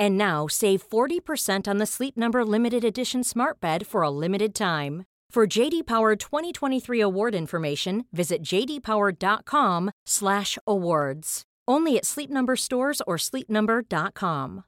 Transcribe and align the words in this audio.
And 0.00 0.16
now 0.16 0.48
save 0.48 0.82
40% 0.82 1.68
on 1.68 1.76
the 1.76 1.86
Sleep 1.86 2.16
Number 2.16 2.44
limited 2.44 2.84
edition 2.84 3.22
Smart 3.22 3.60
Bed 3.60 3.86
for 3.86 4.02
a 4.02 4.10
limited 4.10 4.54
time. 4.54 5.04
For 5.30 5.46
JD 5.46 5.86
Power 5.86 6.16
2023 6.16 7.00
award 7.02 7.36
information, 7.36 8.06
visit 8.12 8.42
jdpower.com/awards. 8.42 11.42
Only 11.68 11.98
at 11.98 12.06
Sleep 12.06 12.30
Number 12.30 12.56
stores 12.56 13.00
or 13.06 13.16
sleepnumber.com. 13.16 14.64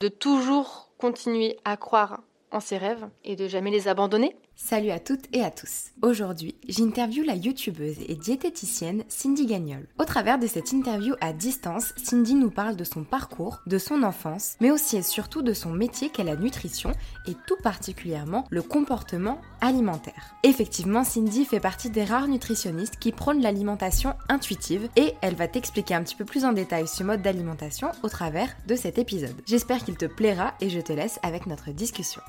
De 0.00 0.08
toujours 0.08 0.90
continuer 0.98 1.56
à 1.64 1.76
croire 1.76 2.22
en 2.50 2.60
ses 2.60 2.78
rêves 2.78 3.08
et 3.24 3.36
de 3.36 3.46
jamais 3.46 3.70
les 3.70 3.86
abandonner. 3.86 4.34
Salut 4.60 4.90
à 4.90 4.98
toutes 4.98 5.24
et 5.32 5.44
à 5.44 5.52
tous. 5.52 5.92
Aujourd'hui, 6.02 6.56
j'interviewe 6.68 7.24
la 7.24 7.36
youtubeuse 7.36 7.98
et 8.08 8.16
diététicienne 8.16 9.04
Cindy 9.08 9.46
Gagnol. 9.46 9.86
Au 9.98 10.04
travers 10.04 10.36
de 10.36 10.48
cette 10.48 10.72
interview 10.72 11.14
à 11.20 11.32
distance, 11.32 11.94
Cindy 11.96 12.34
nous 12.34 12.50
parle 12.50 12.74
de 12.74 12.82
son 12.82 13.04
parcours, 13.04 13.60
de 13.66 13.78
son 13.78 14.02
enfance, 14.02 14.56
mais 14.60 14.72
aussi 14.72 14.96
et 14.96 15.02
surtout 15.02 15.42
de 15.42 15.52
son 15.52 15.70
métier 15.70 16.10
qu'est 16.10 16.24
la 16.24 16.34
nutrition 16.34 16.90
et 17.28 17.34
tout 17.46 17.56
particulièrement 17.62 18.46
le 18.50 18.62
comportement 18.62 19.40
alimentaire. 19.60 20.34
Effectivement, 20.42 21.04
Cindy 21.04 21.44
fait 21.44 21.60
partie 21.60 21.88
des 21.88 22.04
rares 22.04 22.28
nutritionnistes 22.28 22.98
qui 22.98 23.12
prônent 23.12 23.40
l'alimentation 23.40 24.16
intuitive 24.28 24.88
et 24.96 25.14
elle 25.22 25.36
va 25.36 25.46
t'expliquer 25.46 25.94
un 25.94 26.02
petit 26.02 26.16
peu 26.16 26.24
plus 26.24 26.44
en 26.44 26.52
détail 26.52 26.88
ce 26.88 27.04
mode 27.04 27.22
d'alimentation 27.22 27.92
au 28.02 28.08
travers 28.08 28.54
de 28.66 28.74
cet 28.74 28.98
épisode. 28.98 29.40
J'espère 29.46 29.84
qu'il 29.84 29.96
te 29.96 30.06
plaira 30.06 30.54
et 30.60 30.68
je 30.68 30.80
te 30.80 30.92
laisse 30.92 31.20
avec 31.22 31.46
notre 31.46 31.70
discussion. 31.70 32.22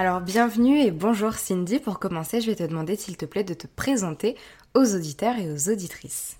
Alors 0.00 0.20
bienvenue 0.20 0.78
et 0.78 0.92
bonjour 0.92 1.32
Cindy. 1.32 1.80
Pour 1.80 1.98
commencer, 1.98 2.40
je 2.40 2.46
vais 2.46 2.54
te 2.54 2.62
demander 2.62 2.94
s'il 2.94 3.16
te 3.16 3.26
plaît 3.26 3.42
de 3.42 3.52
te 3.52 3.66
présenter 3.66 4.36
aux 4.76 4.94
auditeurs 4.94 5.36
et 5.38 5.50
aux 5.50 5.70
auditrices. 5.70 6.38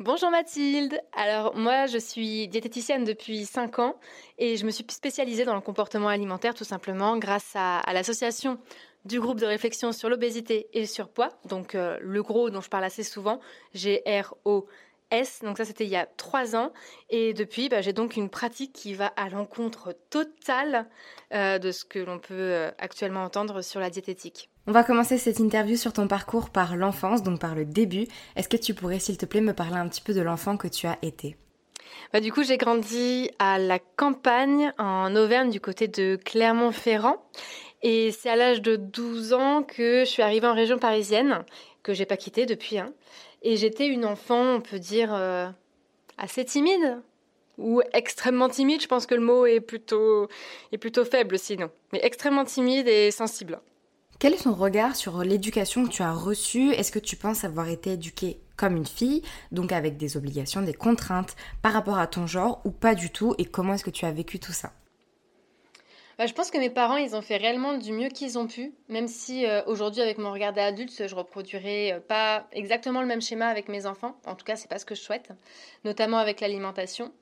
Bonjour 0.00 0.32
Mathilde. 0.32 1.00
Alors 1.12 1.54
moi 1.54 1.86
je 1.86 1.98
suis 1.98 2.48
diététicienne 2.48 3.04
depuis 3.04 3.46
5 3.46 3.78
ans 3.78 3.94
et 4.36 4.56
je 4.56 4.66
me 4.66 4.72
suis 4.72 4.84
spécialisée 4.90 5.44
dans 5.44 5.54
le 5.54 5.60
comportement 5.60 6.08
alimentaire 6.08 6.54
tout 6.54 6.64
simplement 6.64 7.18
grâce 7.18 7.52
à, 7.54 7.82
l'association 7.92 8.58
du 9.04 9.20
groupe 9.20 9.38
de 9.38 9.46
réflexion 9.46 9.92
sur 9.92 10.08
l'obésité 10.08 10.66
et 10.72 10.80
le 10.80 10.86
surpoids, 10.86 11.28
donc 11.44 11.76
euh, 11.76 11.98
le 12.00 12.20
gros 12.24 12.50
dont 12.50 12.60
je 12.60 12.68
parle 12.68 12.82
assez 12.82 13.04
souvent, 13.04 13.38
GRO 13.76 14.66
donc 15.42 15.58
ça 15.58 15.64
c'était 15.64 15.84
il 15.84 15.90
y 15.90 15.96
a 15.96 16.06
trois 16.16 16.56
ans. 16.56 16.72
Et 17.10 17.34
depuis, 17.34 17.68
bah, 17.68 17.80
j'ai 17.80 17.92
donc 17.92 18.16
une 18.16 18.30
pratique 18.30 18.72
qui 18.72 18.94
va 18.94 19.06
à 19.06 19.28
l'encontre 19.28 19.94
totale 20.10 20.86
euh, 21.34 21.58
de 21.58 21.70
ce 21.70 21.84
que 21.84 21.98
l'on 21.98 22.18
peut 22.18 22.34
euh, 22.34 22.70
actuellement 22.78 23.24
entendre 23.24 23.62
sur 23.62 23.80
la 23.80 23.90
diététique. 23.90 24.48
On 24.66 24.72
va 24.72 24.84
commencer 24.84 25.18
cette 25.18 25.38
interview 25.38 25.76
sur 25.76 25.92
ton 25.92 26.06
parcours 26.06 26.50
par 26.50 26.76
l'enfance, 26.76 27.22
donc 27.22 27.40
par 27.40 27.54
le 27.54 27.64
début. 27.64 28.06
Est-ce 28.36 28.48
que 28.48 28.56
tu 28.56 28.74
pourrais, 28.74 29.00
s'il 29.00 29.18
te 29.18 29.26
plaît, 29.26 29.40
me 29.40 29.52
parler 29.52 29.76
un 29.76 29.88
petit 29.88 30.00
peu 30.00 30.14
de 30.14 30.20
l'enfant 30.20 30.56
que 30.56 30.68
tu 30.68 30.86
as 30.86 30.98
été? 31.02 31.36
Bah, 32.12 32.20
du 32.20 32.32
coup, 32.32 32.42
j'ai 32.42 32.56
grandi 32.56 33.30
à 33.38 33.58
la 33.58 33.78
campagne, 33.78 34.72
en 34.78 35.14
Auvergne, 35.16 35.50
du 35.50 35.60
côté 35.60 35.88
de 35.88 36.18
Clermont-Ferrand. 36.24 37.16
Et 37.82 38.12
c'est 38.12 38.30
à 38.30 38.36
l'âge 38.36 38.62
de 38.62 38.76
12 38.76 39.32
ans 39.32 39.62
que 39.64 40.04
je 40.04 40.10
suis 40.10 40.22
arrivée 40.22 40.46
en 40.46 40.54
région 40.54 40.78
parisienne, 40.78 41.44
que 41.82 41.92
j'ai 41.92 42.06
pas 42.06 42.16
quittée 42.16 42.46
depuis. 42.46 42.78
Hein. 42.78 42.92
Et 43.42 43.56
j'étais 43.56 43.86
une 43.86 44.04
enfant, 44.04 44.56
on 44.56 44.60
peut 44.60 44.78
dire, 44.78 45.12
euh, 45.12 45.48
assez 46.18 46.44
timide. 46.44 47.00
Ou 47.58 47.82
extrêmement 47.92 48.48
timide, 48.48 48.80
je 48.80 48.88
pense 48.88 49.06
que 49.06 49.14
le 49.14 49.20
mot 49.20 49.44
est 49.46 49.60
plutôt, 49.60 50.28
est 50.72 50.78
plutôt 50.78 51.04
faible 51.04 51.38
sinon. 51.38 51.70
Mais 51.92 52.00
extrêmement 52.02 52.44
timide 52.44 52.88
et 52.88 53.10
sensible. 53.10 53.60
Quel 54.18 54.34
est 54.34 54.44
ton 54.44 54.54
regard 54.54 54.96
sur 54.96 55.22
l'éducation 55.22 55.84
que 55.84 55.90
tu 55.90 56.02
as 56.02 56.12
reçue? 56.12 56.70
Est-ce 56.70 56.92
que 56.92 56.98
tu 56.98 57.16
penses 57.16 57.44
avoir 57.44 57.68
été 57.68 57.92
éduquée 57.92 58.38
comme 58.56 58.76
une 58.76 58.86
fille, 58.86 59.22
donc 59.50 59.72
avec 59.72 59.96
des 59.96 60.16
obligations, 60.16 60.62
des 60.62 60.74
contraintes 60.74 61.34
par 61.60 61.72
rapport 61.72 61.98
à 61.98 62.06
ton 62.06 62.26
genre, 62.26 62.60
ou 62.64 62.70
pas 62.70 62.94
du 62.94 63.10
tout? 63.10 63.34
Et 63.38 63.44
comment 63.44 63.74
est-ce 63.74 63.84
que 63.84 63.90
tu 63.90 64.06
as 64.06 64.12
vécu 64.12 64.38
tout 64.38 64.52
ça? 64.52 64.72
Bah, 66.18 66.26
je 66.26 66.34
pense 66.34 66.50
que 66.50 66.58
mes 66.58 66.70
parents, 66.70 66.96
ils 66.96 67.16
ont 67.16 67.22
fait 67.22 67.36
réellement 67.36 67.74
du 67.74 67.92
mieux 67.92 68.08
qu'ils 68.08 68.38
ont 68.38 68.46
pu, 68.46 68.72
même 68.88 69.08
si 69.08 69.46
euh, 69.46 69.62
aujourd'hui, 69.66 70.02
avec 70.02 70.18
mon 70.18 70.32
regard 70.32 70.52
d'adulte, 70.52 71.06
je 71.06 71.14
reproduirai 71.14 71.94
euh, 71.94 72.00
pas 72.00 72.46
exactement 72.52 73.00
le 73.00 73.06
même 73.06 73.22
schéma 73.22 73.46
avec 73.48 73.68
mes 73.68 73.86
enfants. 73.86 74.16
En 74.26 74.34
tout 74.34 74.44
cas, 74.44 74.56
c'est 74.56 74.68
pas 74.68 74.78
ce 74.78 74.84
que 74.84 74.94
je 74.94 75.00
souhaite, 75.00 75.30
notamment 75.84 76.18
avec 76.18 76.40
l'alimentation. 76.40 77.12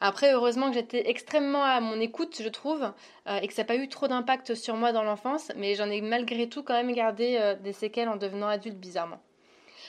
Après, 0.00 0.32
heureusement 0.32 0.68
que 0.68 0.74
j'étais 0.74 1.10
extrêmement 1.10 1.64
à 1.64 1.80
mon 1.80 2.00
écoute, 2.00 2.40
je 2.40 2.48
trouve, 2.48 2.92
euh, 3.26 3.40
et 3.40 3.48
que 3.48 3.54
ça 3.54 3.62
n'a 3.62 3.66
pas 3.66 3.76
eu 3.76 3.88
trop 3.88 4.06
d'impact 4.06 4.54
sur 4.54 4.76
moi 4.76 4.92
dans 4.92 5.02
l'enfance, 5.02 5.50
mais 5.56 5.74
j'en 5.74 5.90
ai 5.90 6.00
malgré 6.00 6.48
tout 6.48 6.62
quand 6.62 6.74
même 6.74 6.92
gardé 6.92 7.56
des 7.64 7.72
séquelles 7.72 8.08
en 8.08 8.16
devenant 8.16 8.46
adulte, 8.46 8.78
bizarrement. 8.78 9.20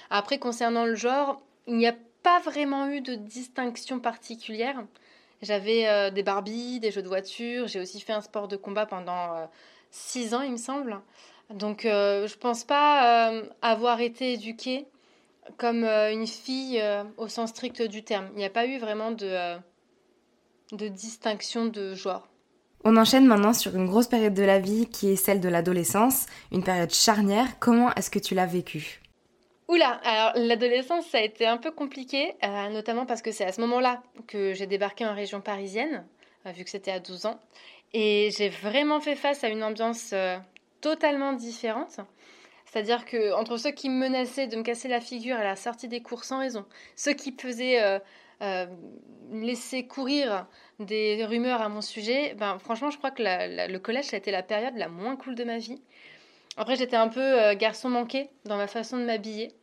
Après, 0.10 0.40
concernant 0.40 0.86
le 0.86 0.96
genre, 0.96 1.40
il 1.68 1.78
n'y 1.78 1.88
a 1.88 1.96
pas 2.24 2.40
vraiment 2.40 2.88
eu 2.88 3.02
de 3.02 3.14
distinction 3.16 4.00
particulière. 4.00 4.84
J'avais 5.42 5.88
euh, 5.88 6.12
des 6.12 6.24
Barbies, 6.24 6.80
des 6.80 6.92
jeux 6.92 7.02
de 7.02 7.08
voiture. 7.08 7.68
J'ai 7.68 7.80
aussi 7.80 8.02
fait 8.02 8.14
un 8.14 8.22
sport 8.22 8.48
de 8.48 8.58
combat 8.58 8.86
pendant 8.86 9.50
6 9.92 10.34
euh, 10.34 10.38
ans, 10.38 10.42
il 10.42 10.52
me 10.52 10.58
semble. 10.58 11.00
Donc, 11.50 11.86
euh, 11.86 12.28
je 12.28 12.38
pense 12.38 12.64
pas 12.64 13.32
avoir 13.62 14.02
été 14.02 14.34
éduquée 14.34 14.86
comme 15.58 15.84
une 15.84 16.28
fille 16.28 16.82
au 17.18 17.28
sens 17.28 17.50
strict 17.50 17.82
du 17.82 18.04
terme. 18.04 18.28
Il 18.34 18.38
n'y 18.38 18.46
a 18.46 18.52
pas 18.52 18.68
eu 18.68 18.78
vraiment 18.78 19.12
de, 19.12 19.58
de 20.74 20.88
distinction 20.88 21.66
de 21.66 21.96
genre. 21.96 22.28
On 22.84 22.96
enchaîne 22.98 23.26
maintenant 23.26 23.54
sur 23.54 23.76
une 23.76 23.88
grosse 23.88 24.08
période 24.08 24.36
de 24.36 24.44
la 24.44 24.60
vie 24.60 24.88
qui 24.88 25.10
est 25.10 25.16
celle 25.16 25.42
de 25.42 25.50
l'adolescence, 25.50 26.28
une 26.52 26.64
période 26.64 26.92
charnière. 26.92 27.60
Comment 27.60 27.94
est-ce 27.96 28.12
que 28.12 28.20
tu 28.20 28.36
l'as 28.36 28.46
vécue? 28.46 29.02
Oula, 29.70 30.00
alors 30.04 30.32
l'adolescence, 30.36 31.06
ça 31.06 31.20
a 31.20 31.22
été 31.22 31.46
un 31.46 31.58
peu 31.58 31.70
compliqué, 31.70 32.34
euh, 32.44 32.70
notamment 32.70 33.06
parce 33.06 33.22
que 33.22 33.32
c'est 33.32 33.46
à 33.46 33.52
ce 33.52 33.62
moment-là 33.62 34.02
que 34.26 34.56
j'ai 34.56 34.66
débarqué 34.66 35.06
en 35.06 35.14
région 35.14 35.42
parisienne, 35.42 36.08
euh, 36.48 36.52
vu 36.52 36.64
que 36.64 36.72
c'était 36.72 36.90
à 36.90 37.00
12 37.00 37.28
ans. 37.28 37.40
Et 37.94 38.32
j'ai 38.36 38.50
vraiment 38.50 39.00
fait 39.00 39.16
face 39.16 39.44
à 39.44 39.50
une 39.50 39.64
ambiance 39.64 40.10
euh, 40.14 40.38
totalement 40.82 41.34
différente. 41.34 42.00
C'est-à-dire 42.66 43.06
que 43.06 43.32
entre 43.34 43.58
ceux 43.58 43.70
qui 43.70 43.90
me 43.90 44.00
menaçaient 44.00 44.48
de 44.48 44.56
me 44.56 44.64
casser 44.64 44.88
la 44.88 45.02
figure 45.02 45.38
à 45.38 45.44
la 45.44 45.56
sortie 45.56 45.88
des 45.88 46.02
cours 46.02 46.24
sans 46.24 46.40
raison, 46.40 46.66
ceux 46.96 47.14
qui 47.14 47.32
faisaient 47.40 48.02
laisser 49.32 49.86
courir 49.86 50.48
des 50.80 51.24
rumeurs 51.26 51.62
à 51.62 51.70
mon 51.70 51.82
sujet, 51.82 52.34
ben, 52.36 52.58
franchement, 52.58 52.90
je 52.90 52.98
crois 52.98 53.12
que 53.12 53.22
le 53.22 53.78
collège, 53.78 54.06
ça 54.06 54.16
a 54.16 54.20
été 54.20 54.32
la 54.32 54.42
période 54.42 54.76
la 54.78 54.88
moins 54.88 55.16
cool 55.16 55.36
de 55.36 55.44
ma 55.44 55.60
vie. 55.60 55.80
Après, 56.60 56.76
j'étais 56.76 56.98
un 56.98 57.08
peu 57.08 57.56
garçon 57.56 57.90
manqué 57.90 58.30
dans 58.46 58.58
ma 58.58 58.68
façon 58.68 58.98
de 58.98 59.04
m'habiller. 59.04 59.54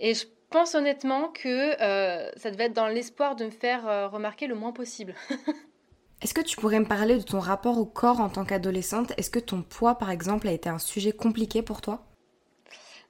Et 0.00 0.14
je 0.14 0.24
pense 0.50 0.74
honnêtement 0.74 1.28
que 1.28 1.80
euh, 1.80 2.30
ça 2.36 2.50
devait 2.50 2.64
être 2.64 2.72
dans 2.72 2.88
l'espoir 2.88 3.36
de 3.36 3.46
me 3.46 3.50
faire 3.50 3.86
euh, 3.88 4.08
remarquer 4.08 4.46
le 4.46 4.54
moins 4.54 4.72
possible. 4.72 5.14
Est-ce 6.22 6.34
que 6.34 6.40
tu 6.40 6.56
pourrais 6.56 6.80
me 6.80 6.86
parler 6.86 7.16
de 7.16 7.22
ton 7.22 7.38
rapport 7.38 7.78
au 7.78 7.84
corps 7.84 8.20
en 8.20 8.28
tant 8.28 8.44
qu'adolescente? 8.44 9.12
Est-ce 9.16 9.30
que 9.30 9.38
ton 9.38 9.62
poids, 9.62 9.96
par 9.96 10.10
exemple, 10.10 10.48
a 10.48 10.52
été 10.52 10.68
un 10.68 10.78
sujet 10.80 11.12
compliqué 11.12 11.62
pour 11.62 11.80
toi? 11.80 12.04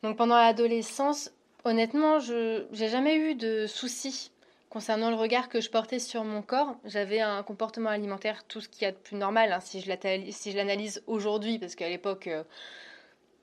Donc 0.02 0.18
pendant 0.18 0.36
l'adolescence, 0.36 1.30
honnêtement, 1.64 2.18
je 2.18 2.70
n'ai 2.78 2.88
jamais 2.88 3.16
eu 3.16 3.34
de 3.34 3.66
soucis 3.66 4.30
concernant 4.68 5.08
le 5.08 5.16
regard 5.16 5.48
que 5.48 5.62
je 5.62 5.70
portais 5.70 5.98
sur 5.98 6.22
mon 6.24 6.42
corps. 6.42 6.76
J'avais 6.84 7.20
un 7.20 7.42
comportement 7.42 7.88
alimentaire, 7.88 8.44
tout 8.46 8.60
ce 8.60 8.68
qu'il 8.68 8.82
y 8.82 8.84
a 8.84 8.92
de 8.92 8.98
plus 8.98 9.16
normal, 9.16 9.52
hein, 9.52 9.60
si 9.60 9.80
je 9.80 10.56
l'analyse 10.56 11.02
aujourd'hui, 11.06 11.58
parce 11.58 11.74
qu'à 11.74 11.88
l'époque... 11.88 12.26
Euh, 12.26 12.42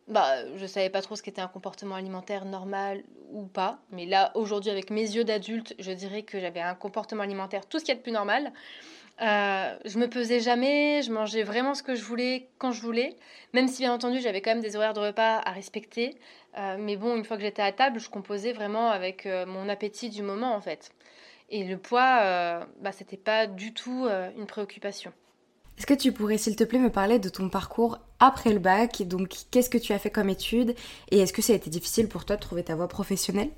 bah, 0.08 0.36
je 0.56 0.66
savais 0.66 0.90
pas 0.90 1.02
trop 1.02 1.16
ce 1.16 1.24
qu'était 1.24 1.42
un 1.42 1.48
comportement 1.48 1.96
alimentaire 1.96 2.46
normal 2.46 3.04
ou 3.32 3.46
pas. 3.46 3.80
Mais 3.92 4.06
là, 4.06 4.32
aujourd'hui, 4.36 4.70
avec 4.70 4.92
mes 4.92 5.02
yeux 5.02 5.24
d'adulte, 5.24 5.74
je 5.80 5.92
dirais 5.92 6.24
que 6.24 6.40
j'avais 6.40 6.62
un 6.62 6.76
comportement 6.76 7.24
alimentaire 7.24 7.66
tout 7.66 7.80
ce 7.80 7.86
qu'il 7.86 7.94
y 7.94 7.98
a 7.98 7.98
de 7.98 8.04
plus 8.04 8.12
normal. 8.12 8.54
Euh, 9.22 9.78
je 9.86 9.98
me 9.98 10.08
pesais 10.10 10.42
jamais, 10.42 11.02
je 11.02 11.12
mangeais 11.12 11.44
vraiment 11.44 11.74
ce 11.74 11.82
que 11.82 11.96
je 11.96 12.04
voulais 12.04 12.50
quand 12.58 12.72
je 12.72 12.82
voulais, 12.82 13.16
même 13.54 13.68
si 13.68 13.84
bien 13.84 13.94
entendu 13.94 14.20
j'avais 14.20 14.42
quand 14.42 14.52
même 14.52 14.62
des 14.62 14.76
horaires 14.76 14.94
de 14.94 15.00
repas 15.00 15.38
à 15.38 15.52
respecter. 15.52 16.18
Euh, 16.58 16.76
mais 16.78 16.98
bon, 16.98 17.16
une 17.16 17.24
fois 17.24 17.38
que 17.38 17.44
j'étais 17.44 17.62
à 17.62 17.72
table, 17.72 18.00
je 18.00 18.10
composais 18.10 18.52
vraiment 18.52 18.90
avec 18.90 19.26
euh, 19.26 19.46
mon 19.46 19.70
appétit 19.70 20.10
du 20.10 20.22
moment 20.22 20.54
en 20.54 20.62
fait. 20.62 20.92
Et 21.50 21.64
le 21.64 21.78
poids, 21.78 22.66
bah, 22.82 22.92
c'était 22.92 23.18
pas 23.18 23.46
du 23.46 23.72
tout 23.72 24.08
une 24.36 24.48
préoccupation. 24.48 25.14
Est-ce 25.78 25.86
que 25.86 25.94
tu 25.94 26.12
pourrais, 26.12 26.38
s'il 26.38 26.56
te 26.56 26.64
plaît, 26.64 26.80
me 26.80 26.90
parler 26.90 27.20
de 27.20 27.30
ton 27.30 27.50
parcours 27.50 28.00
après 28.20 28.54
le 28.54 28.60
bac 28.60 29.02
Donc, 29.04 29.36
qu'est-ce 29.52 29.70
que 29.70 29.78
tu 29.78 29.92
as 29.94 30.00
fait 30.00 30.10
comme 30.10 30.30
études 30.30 30.76
Et 31.12 31.20
est-ce 31.20 31.34
que 31.34 31.42
ça 31.42 31.54
a 31.54 31.56
été 31.56 31.70
difficile 31.70 32.08
pour 32.08 32.26
toi 32.26 32.38
de 32.38 32.42
trouver 32.42 32.64
ta 32.64 32.76
voie 32.76 32.88
professionnelle? 32.88 33.52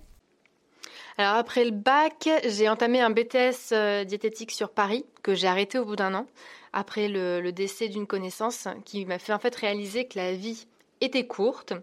Alors 1.19 1.35
après 1.35 1.65
le 1.65 1.71
bac, 1.71 2.29
j'ai 2.47 2.69
entamé 2.69 3.01
un 3.01 3.09
BTS 3.09 3.71
euh, 3.71 4.03
diététique 4.03 4.51
sur 4.51 4.69
Paris 4.69 5.03
que 5.23 5.33
j'ai 5.33 5.47
arrêté 5.47 5.79
au 5.79 5.85
bout 5.85 5.95
d'un 5.95 6.13
an 6.13 6.27
après 6.73 7.07
le, 7.07 7.49
décès 7.51 7.87
d'une 7.87 8.05
connaissance 8.05 8.67
qui 8.85 9.03
m'a 9.05 9.17
fait 9.17 9.33
en 9.33 9.39
fait 9.39 9.55
réaliser 9.55 10.05
que 10.05 10.19
la 10.19 10.33
vie 10.33 10.67
était 11.01 11.25
courte 11.25 11.73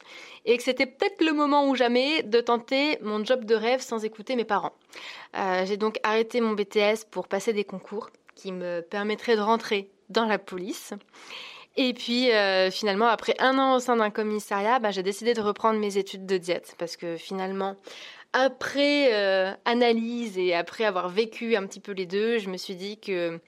et 0.44 0.56
que 0.56 0.62
c'était 0.62 0.86
peut-être 0.86 1.20
le 1.24 1.32
moment 1.32 1.68
ou 1.68 1.74
jamais 1.74 2.22
de 2.22 2.40
tenter 2.40 2.98
mon 3.02 3.24
job 3.24 3.44
de 3.44 3.56
rêve 3.56 3.80
sans 3.80 4.04
écouter 4.04 4.36
mes 4.36 4.44
parents. 4.44 4.74
Euh, 5.36 5.66
j'ai 5.66 5.76
donc 5.76 5.98
arrêté 6.04 6.40
mon 6.40 6.52
BTS 6.52 7.04
pour 7.10 7.26
passer 7.26 7.52
des 7.52 7.64
concours 7.64 8.10
qui 8.36 8.52
me 8.52 8.82
permettraient 8.82 9.36
de 9.36 9.40
rentrer 9.40 9.90
dans 10.08 10.26
la 10.26 10.38
police. 10.38 10.94
Et 11.76 11.92
puis 11.92 12.30
euh, 12.32 12.70
finalement, 12.70 13.06
après 13.06 13.34
un 13.40 13.58
an 13.58 13.74
au 13.76 13.80
sein 13.80 13.96
d'un 13.96 14.10
commissariat, 14.10 14.78
bah, 14.78 14.90
j'ai 14.90 15.02
décidé 15.02 15.34
de 15.34 15.40
reprendre 15.40 15.78
mes 15.80 15.96
études 15.96 16.26
de 16.26 16.36
diète 16.36 16.74
parce 16.78 16.96
que 16.96 17.16
finalement, 17.16 17.76
après 18.32 19.12
euh, 19.12 19.52
analyse 19.64 20.38
et 20.38 20.54
après 20.54 20.84
avoir 20.84 21.08
vécu 21.08 21.56
un 21.56 21.66
petit 21.66 21.80
peu 21.80 21.92
les 21.92 22.06
deux, 22.06 22.38
je 22.38 22.48
me 22.48 22.56
suis 22.56 22.76
dit 22.76 22.98
que 22.98 23.40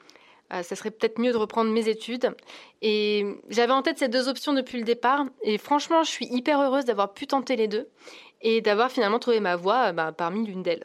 euh, 0.52 0.62
ça 0.62 0.76
serait 0.76 0.90
peut-être 0.90 1.18
mieux 1.18 1.32
de 1.32 1.36
reprendre 1.36 1.70
mes 1.70 1.88
études. 1.88 2.34
Et 2.82 3.24
j'avais 3.48 3.72
en 3.72 3.82
tête 3.82 3.98
ces 3.98 4.08
deux 4.08 4.28
options 4.28 4.52
depuis 4.52 4.78
le 4.78 4.84
départ. 4.84 5.26
Et 5.42 5.58
franchement, 5.58 6.02
je 6.02 6.10
suis 6.10 6.26
hyper 6.26 6.60
heureuse 6.60 6.84
d'avoir 6.84 7.14
pu 7.14 7.26
tenter 7.26 7.56
les 7.56 7.68
deux 7.68 7.88
et 8.42 8.60
d'avoir 8.60 8.90
finalement 8.90 9.18
trouvé 9.18 9.40
ma 9.40 9.56
voie 9.56 9.92
bah, 9.92 10.12
parmi 10.12 10.46
l'une 10.46 10.62
d'elles. 10.62 10.84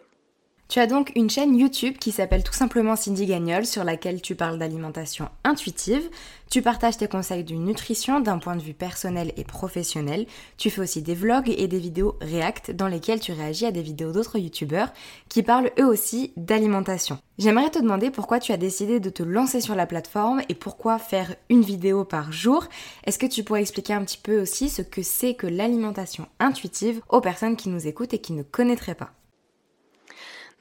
Tu 0.71 0.79
as 0.79 0.87
donc 0.87 1.11
une 1.15 1.29
chaîne 1.29 1.57
YouTube 1.57 1.97
qui 1.97 2.13
s'appelle 2.13 2.45
tout 2.45 2.53
simplement 2.53 2.95
Cindy 2.95 3.25
Gagnol 3.25 3.65
sur 3.65 3.83
laquelle 3.83 4.21
tu 4.21 4.35
parles 4.35 4.57
d'alimentation 4.57 5.27
intuitive. 5.43 6.09
Tu 6.49 6.61
partages 6.61 6.95
tes 6.95 7.09
conseils 7.09 7.43
de 7.43 7.55
nutrition 7.55 8.21
d'un 8.21 8.37
point 8.37 8.55
de 8.55 8.61
vue 8.61 8.73
personnel 8.73 9.33
et 9.35 9.43
professionnel. 9.43 10.27
Tu 10.57 10.69
fais 10.69 10.79
aussi 10.79 11.01
des 11.01 11.13
vlogs 11.13 11.49
et 11.49 11.67
des 11.67 11.77
vidéos 11.77 12.15
React 12.21 12.71
dans 12.71 12.87
lesquelles 12.87 13.19
tu 13.19 13.33
réagis 13.33 13.65
à 13.65 13.71
des 13.71 13.81
vidéos 13.81 14.13
d'autres 14.13 14.39
youtubeurs 14.39 14.93
qui 15.27 15.43
parlent 15.43 15.71
eux 15.77 15.85
aussi 15.85 16.31
d'alimentation. 16.37 17.17
J'aimerais 17.37 17.69
te 17.69 17.79
demander 17.79 18.09
pourquoi 18.09 18.39
tu 18.39 18.53
as 18.53 18.57
décidé 18.57 19.01
de 19.01 19.09
te 19.09 19.23
lancer 19.23 19.59
sur 19.59 19.75
la 19.75 19.85
plateforme 19.85 20.41
et 20.47 20.55
pourquoi 20.55 20.99
faire 20.99 21.35
une 21.49 21.63
vidéo 21.63 22.05
par 22.05 22.31
jour. 22.31 22.63
Est-ce 23.03 23.19
que 23.19 23.25
tu 23.25 23.43
pourrais 23.43 23.59
expliquer 23.59 23.91
un 23.91 24.05
petit 24.05 24.19
peu 24.23 24.39
aussi 24.39 24.69
ce 24.69 24.83
que 24.83 25.03
c'est 25.03 25.33
que 25.33 25.47
l'alimentation 25.47 26.27
intuitive 26.39 27.01
aux 27.09 27.19
personnes 27.19 27.57
qui 27.57 27.67
nous 27.67 27.87
écoutent 27.87 28.13
et 28.13 28.21
qui 28.21 28.31
ne 28.31 28.43
connaîtraient 28.43 28.95
pas? 28.95 29.11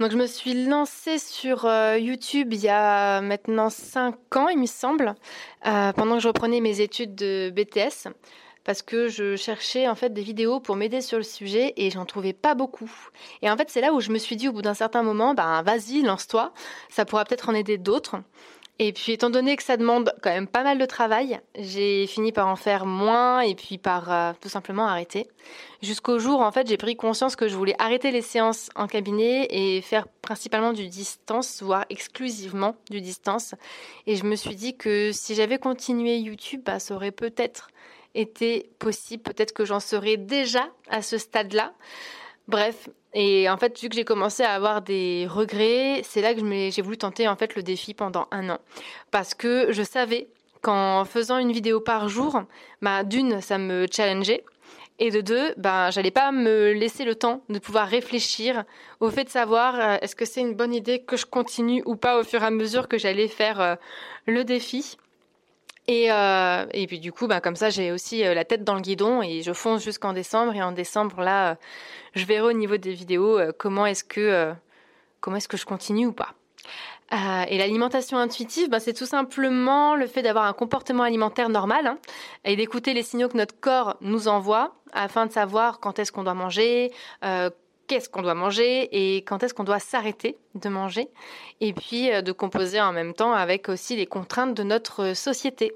Donc 0.00 0.11
je 0.11 0.17
me 0.17 0.26
suis 0.26 0.67
lancée 0.67 1.19
sur 1.19 1.67
euh, 1.67 1.99
YouTube 1.99 2.55
il 2.55 2.61
y 2.61 2.70
a 2.70 3.20
maintenant 3.20 3.69
5 3.69 4.14
ans, 4.35 4.49
il 4.49 4.58
me 4.58 4.67
semble, 4.67 5.14
euh, 5.67 5.93
pendant 5.93 6.14
que 6.14 6.23
je 6.23 6.29
reprenais 6.29 6.61
mes 6.61 6.81
études 6.81 7.14
de 7.14 7.52
BTS 7.55 8.08
parce 8.64 8.81
que 8.81 9.08
je 9.08 9.37
cherchais 9.37 9.88
en 9.88 9.94
fait 9.94 10.12
des 10.14 10.23
vidéos 10.23 10.58
pour 10.58 10.76
m'aider 10.76 11.02
sur 11.02 11.19
le 11.19 11.25
sujet 11.25 11.75
et 11.76 11.91
j'en 11.91 12.06
trouvais 12.06 12.32
pas 12.32 12.55
beaucoup. 12.55 12.91
Et 13.43 13.50
en 13.50 13.56
fait, 13.58 13.69
c'est 13.69 13.82
là 13.82 13.93
où 13.93 14.00
je 14.00 14.11
me 14.11 14.19
suis 14.19 14.37
dit 14.37 14.49
au 14.49 14.52
bout 14.52 14.62
d'un 14.62 14.75
certain 14.75 15.02
moment, 15.02 15.35
ben 15.35 15.62
vas-y, 15.62 16.00
lance-toi, 16.02 16.52
ça 16.88 17.05
pourra 17.05 17.26
peut-être 17.26 17.50
en 17.50 17.55
aider 17.55 17.76
d'autres. 17.76 18.17
Et 18.82 18.94
puis, 18.94 19.12
étant 19.12 19.29
donné 19.29 19.56
que 19.56 19.62
ça 19.62 19.77
demande 19.77 20.15
quand 20.23 20.31
même 20.31 20.47
pas 20.47 20.62
mal 20.62 20.79
de 20.79 20.87
travail, 20.87 21.38
j'ai 21.55 22.06
fini 22.06 22.32
par 22.32 22.49
en 22.49 22.56
faire 22.56 22.87
moins 22.87 23.41
et 23.41 23.55
puis 23.55 23.77
par 23.77 24.11
euh, 24.11 24.32
tout 24.41 24.49
simplement 24.49 24.87
arrêter. 24.87 25.29
Jusqu'au 25.82 26.19
jour, 26.19 26.41
en 26.41 26.50
fait, 26.50 26.67
j'ai 26.67 26.79
pris 26.79 26.97
conscience 26.97 27.37
que 27.37 27.47
je 27.47 27.56
voulais 27.56 27.75
arrêter 27.79 28.11
les 28.11 28.23
séances 28.23 28.71
en 28.77 28.87
cabinet 28.87 29.47
et 29.50 29.82
faire 29.82 30.09
principalement 30.23 30.73
du 30.73 30.88
distance, 30.88 31.62
voire 31.62 31.85
exclusivement 31.91 32.75
du 32.88 33.03
distance. 33.03 33.55
Et 34.06 34.17
je 34.17 34.25
me 34.25 34.35
suis 34.35 34.56
dit 34.56 34.75
que 34.75 35.12
si 35.12 35.35
j'avais 35.35 35.59
continué 35.59 36.17
YouTube, 36.17 36.62
bah, 36.65 36.79
ça 36.79 36.94
aurait 36.94 37.11
peut-être 37.11 37.69
été 38.15 38.71
possible. 38.79 39.23
Peut-être 39.23 39.53
que 39.53 39.67
j'en 39.67 39.81
serais 39.81 40.17
déjà 40.17 40.71
à 40.88 41.03
ce 41.03 41.19
stade-là. 41.19 41.75
Bref, 42.50 42.88
et 43.14 43.49
en 43.49 43.56
fait, 43.56 43.79
vu 43.81 43.88
que 43.88 43.94
j'ai 43.94 44.05
commencé 44.05 44.43
à 44.43 44.55
avoir 44.55 44.82
des 44.82 45.29
regrets, 45.31 46.02
c'est 46.02 46.20
là 46.20 46.35
que 46.35 46.41
j'ai 46.41 46.82
voulu 46.82 46.99
tenter 46.99 47.29
en 47.29 47.37
fait 47.37 47.55
le 47.55 47.62
défi 47.62 47.94
pendant 47.94 48.26
un 48.32 48.50
an, 48.50 48.58
parce 49.12 49.35
que 49.35 49.70
je 49.70 49.85
savais 49.85 50.26
qu'en 50.61 51.05
faisant 51.05 51.38
une 51.38 51.52
vidéo 51.52 51.79
par 51.79 52.08
jour, 52.08 52.43
bah, 52.82 53.05
d'une, 53.05 53.41
ça 53.41 53.56
me 53.56 53.87
challengeait, 53.88 54.43
et 54.99 55.12
de 55.12 55.20
deux, 55.20 55.55
ben, 55.58 55.93
j'allais 55.93 56.11
pas 56.11 56.32
me 56.32 56.73
laisser 56.73 57.05
le 57.05 57.14
temps 57.14 57.44
de 57.49 57.61
pouvoir 57.61 57.87
réfléchir 57.87 58.64
au 58.99 59.11
fait 59.11 59.23
de 59.23 59.31
savoir 59.31 59.76
euh, 59.79 59.97
est-ce 60.02 60.17
que 60.17 60.25
c'est 60.25 60.41
une 60.41 60.55
bonne 60.55 60.75
idée 60.75 60.99
que 60.99 61.17
je 61.17 61.26
continue 61.26 61.85
ou 61.87 61.94
pas 61.94 62.19
au 62.19 62.25
fur 62.25 62.43
et 62.43 62.47
à 62.47 62.50
mesure 62.50 62.88
que 62.88 62.99
j'allais 62.99 63.29
faire 63.29 63.61
euh, 63.61 63.76
le 64.26 64.43
défi. 64.43 64.97
Et, 65.90 66.06
euh, 66.12 66.66
et 66.72 66.87
puis 66.87 67.00
du 67.00 67.10
coup, 67.10 67.26
bah, 67.26 67.40
comme 67.40 67.56
ça, 67.56 67.69
j'ai 67.69 67.90
aussi 67.90 68.25
euh, 68.25 68.32
la 68.32 68.44
tête 68.44 68.62
dans 68.62 68.76
le 68.76 68.81
guidon 68.81 69.22
et 69.22 69.42
je 69.42 69.52
fonce 69.52 69.82
jusqu'en 69.82 70.12
décembre. 70.12 70.54
Et 70.54 70.62
en 70.62 70.70
décembre, 70.70 71.20
là, 71.20 71.50
euh, 71.50 71.54
je 72.14 72.25
verrai 72.26 72.46
au 72.46 72.52
niveau 72.52 72.76
des 72.76 72.92
vidéos 72.92 73.40
comment 73.58 73.87
est-ce 73.87 74.04
que 74.04 74.52
comment 75.20 75.37
est-ce 75.37 75.48
que 75.48 75.56
je 75.56 75.66
continue 75.66 76.06
ou 76.06 76.12
pas. 76.12 76.34
et 77.48 77.58
l'alimentation 77.58 78.19
intuitive, 78.19 78.70
bah, 78.70 78.78
c'est 78.78 78.92
tout 78.92 79.06
simplement 79.06 79.96
le 79.96 80.06
fait 80.06 80.22
d'avoir 80.22 80.44
un 80.44 80.52
comportement 80.52 81.02
alimentaire 81.02 81.48
normal 81.48 81.88
hein, 81.88 81.98
et 82.44 82.54
d'écouter 82.54 82.94
les 82.94 83.02
signaux 83.02 83.28
que 83.28 83.37
notre 83.37 83.58
corps 83.58 83.96
nous 84.00 84.28
envoie 84.28 84.76
afin 84.92 85.26
de 85.26 85.32
savoir 85.32 85.81
quand 85.81 85.98
est-ce 85.98 86.12
qu'on 86.12 86.22
doit 86.22 86.34
manger, 86.34 86.92
qu'est-ce 87.90 88.08
qu'on 88.08 88.22
doit 88.22 88.34
manger 88.34 88.88
et 88.92 89.16
quand 89.25 89.42
est-ce 89.42 89.52
qu'on 89.52 89.64
doit 89.64 89.81
s'arrêter 89.81 90.38
de 90.54 90.69
manger. 90.69 91.08
Et 91.60 91.72
puis 91.72 92.12
euh, 92.12 92.22
de 92.22 92.31
composer 92.31 92.81
en 92.81 92.92
même 92.92 93.14
temps 93.14 93.32
avec 93.32 93.69
aussi 93.69 93.96
les 93.96 94.06
contraintes 94.06 94.56
de 94.56 94.62
notre 94.62 95.12
société. 95.16 95.72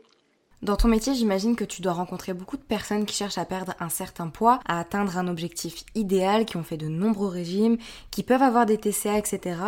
Dans 0.62 0.76
ton 0.76 0.87
métier, 0.87 1.12
j'imagine 1.12 1.56
que 1.56 1.64
tu 1.64 1.82
dois 1.82 1.93
rencontrer 1.93 2.32
beaucoup 2.32 2.56
de 2.56 2.62
personnes 2.62 3.05
qui 3.05 3.16
cherchent 3.16 3.37
à 3.37 3.44
perdre 3.44 3.75
un 3.81 3.88
certain 3.88 4.28
poids, 4.28 4.61
à 4.64 4.78
atteindre 4.78 5.19
un 5.19 5.26
objectif 5.26 5.82
idéal, 5.96 6.44
qui 6.44 6.56
ont 6.56 6.62
fait 6.62 6.76
de 6.76 6.87
nombreux 6.87 7.28
régimes, 7.28 7.78
qui 8.12 8.22
peuvent 8.22 8.43
avoir 8.43 8.64
des 8.64 8.78
TCA, 8.78 9.19
etc. 9.19 9.58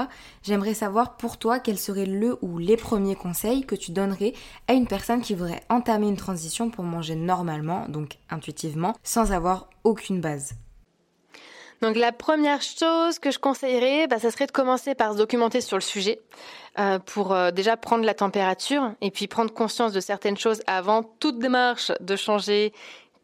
J'aimerais 0.44 0.72
savoir 0.72 1.16
pour 1.16 1.38
toi 1.38 1.58
quel 1.58 1.78
serait 1.78 2.06
le 2.06 2.38
ou 2.43 2.58
les 2.58 2.76
premiers 2.76 3.16
conseils 3.16 3.66
que 3.66 3.75
tu 3.75 3.90
donnerais 3.90 4.34
à 4.69 4.72
une 4.72 4.87
personne 4.87 5.20
qui 5.20 5.34
voudrait 5.34 5.64
entamer 5.69 6.06
une 6.06 6.16
transition 6.16 6.70
pour 6.70 6.84
manger 6.84 7.16
normalement, 7.16 7.88
donc 7.88 8.19
intuitivement, 8.31 8.94
sans 9.03 9.32
avoir 9.32 9.69
aucune 9.82 10.20
base. 10.20 10.55
Donc 11.83 11.97
la 11.97 12.13
première 12.13 12.63
chose 12.63 13.19
que 13.19 13.31
je 13.31 13.39
conseillerais, 13.39 14.06
bah, 14.06 14.19
ça 14.19 14.31
serait 14.31 14.47
de 14.47 14.53
commencer 14.53 14.95
par 14.95 15.13
se 15.13 15.19
documenter 15.19 15.61
sur 15.61 15.77
le 15.77 15.83
sujet 15.83 16.21
euh, 16.79 16.99
pour 16.99 17.33
euh, 17.33 17.51
déjà 17.51 17.77
prendre 17.77 18.05
la 18.05 18.15
température 18.15 18.93
et 19.01 19.11
puis 19.11 19.27
prendre 19.27 19.53
conscience 19.53 19.93
de 19.93 20.01
certaines 20.01 20.37
choses 20.37 20.63
avant 20.67 21.03
toute 21.03 21.39
démarche 21.39 21.93
de 22.01 22.17
changer 22.17 22.73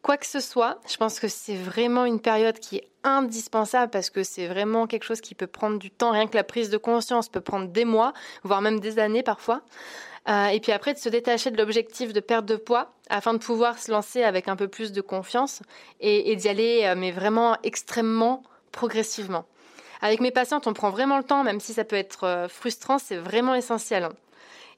quoi 0.01 0.17
que 0.17 0.25
ce 0.25 0.39
soit. 0.39 0.79
Je 0.87 0.97
pense 0.97 1.19
que 1.19 1.27
c'est 1.27 1.55
vraiment 1.55 2.05
une 2.05 2.19
période 2.19 2.59
qui 2.59 2.77
est 2.77 2.87
indispensable 3.03 3.89
parce 3.89 4.09
que 4.09 4.23
c'est 4.23 4.47
vraiment 4.47 4.85
quelque 4.85 5.03
chose 5.03 5.21
qui 5.21 5.33
peut 5.33 5.47
prendre 5.47 5.79
du 5.79 5.89
temps. 5.89 6.11
Rien 6.11 6.27
que 6.27 6.35
la 6.35 6.43
prise 6.43 6.69
de 6.69 6.77
conscience 6.77 7.29
peut 7.29 7.41
prendre 7.41 7.67
des 7.67 7.85
mois, 7.85 8.13
voire 8.43 8.61
même 8.61 8.79
des 8.79 8.99
années 8.99 9.23
parfois. 9.23 9.61
Euh, 10.29 10.47
et 10.47 10.59
puis 10.59 10.71
après, 10.71 10.93
de 10.93 10.99
se 10.99 11.09
détacher 11.09 11.51
de 11.51 11.57
l'objectif 11.57 12.13
de 12.13 12.19
perte 12.19 12.45
de 12.45 12.55
poids 12.55 12.93
afin 13.09 13.33
de 13.33 13.39
pouvoir 13.39 13.77
se 13.77 13.91
lancer 13.91 14.23
avec 14.23 14.47
un 14.47 14.55
peu 14.55 14.67
plus 14.67 14.91
de 14.91 15.01
confiance 15.01 15.61
et, 15.99 16.35
d'y 16.35 16.47
aller, 16.47 16.81
euh, 16.85 16.95
mais 16.97 17.11
vraiment 17.11 17.57
extrêmement 17.63 18.43
progressivement. 18.71 19.45
Avec 20.01 20.21
mes 20.21 20.31
patientes, 20.31 20.67
on 20.67 20.73
prend 20.73 20.89
vraiment 20.89 21.17
le 21.17 21.23
temps, 21.23 21.43
même 21.43 21.59
si 21.59 21.73
ça 21.73 21.83
peut 21.83 21.95
être 21.95 22.25
euh, 22.25 22.47
frustrant, 22.47 22.99
c'est 22.99 23.17
vraiment 23.17 23.55
essentiel. 23.55 24.09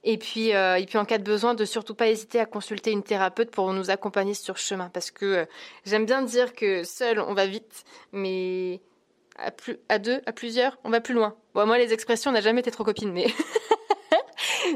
Et 0.07 0.19
puis, 0.19 0.49
et 0.49 0.85
puis 0.87 0.99
en 0.99 1.05
cas 1.05 1.17
de 1.17 1.23
besoin, 1.23 1.55
de 1.55 1.65
surtout 1.65 1.95
pas 1.95 2.09
hésiter 2.09 2.39
à 2.39 2.45
consulter 2.45 2.91
une 2.91 3.01
thérapeute 3.01 3.49
pour 3.49 3.73
nous 3.73 3.89
accompagner 3.89 4.35
sur 4.35 4.55
chemin. 4.55 4.91
Parce 4.93 5.09
que 5.09 5.47
j'aime 5.83 6.05
bien 6.05 6.21
dire 6.21 6.53
que 6.53 6.83
seul, 6.83 7.19
on 7.19 7.33
va 7.33 7.47
vite, 7.47 7.85
mais 8.11 8.81
à, 9.35 9.49
plus, 9.49 9.79
à 9.89 9.97
deux, 9.97 10.21
à 10.27 10.31
plusieurs, 10.31 10.77
on 10.83 10.91
va 10.91 11.01
plus 11.01 11.15
loin. 11.15 11.35
Moi, 11.55 11.79
les 11.79 11.91
expressions, 11.91 12.29
on 12.29 12.35
n'a 12.35 12.41
jamais 12.41 12.59
été 12.59 12.69
trop 12.69 12.83
copines, 12.83 13.11
mais 13.11 13.25